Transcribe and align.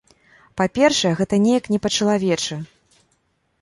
Па-першае, 0.61 1.13
гэта 1.21 1.41
неяк 1.45 1.71
не 1.77 1.83
па-чалавечы. 1.87 2.63